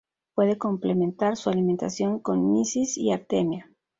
Puede 0.33 0.57
complementar 0.57 1.37
su 1.37 1.51
alimentación 1.51 2.17
con 2.17 2.51
mysis 2.51 2.97
y 2.97 3.11
artemia. 3.11 3.69